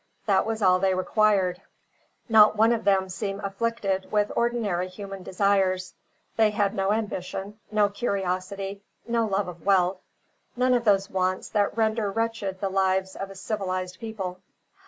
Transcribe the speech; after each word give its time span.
That 0.25 0.47
was 0.47 0.63
all 0.63 0.79
they 0.79 0.95
required. 0.95 1.61
Not 2.27 2.55
one 2.55 2.73
of 2.73 2.85
them 2.85 3.07
seemed 3.07 3.41
afflicted 3.43 4.11
with 4.11 4.31
ordinary 4.35 4.87
human 4.87 5.21
desires. 5.21 5.93
They 6.37 6.49
had 6.49 6.73
no 6.73 6.91
ambition, 6.91 7.59
no 7.69 7.87
curiosity, 7.87 8.81
no 9.07 9.27
love 9.27 9.47
of 9.47 9.63
wealth, 9.63 9.99
none 10.55 10.73
of 10.73 10.85
those 10.85 11.11
wants 11.11 11.49
that 11.49 11.77
render 11.77 12.09
wretched 12.11 12.59
the 12.61 12.69
lives 12.69 13.15
of 13.15 13.37
civilised 13.37 13.99
people. 13.99 14.39